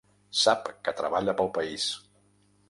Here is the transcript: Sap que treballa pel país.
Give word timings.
Sap 0.43 0.71
que 0.87 0.93
treballa 1.01 1.37
pel 1.43 1.53
país. 1.59 1.87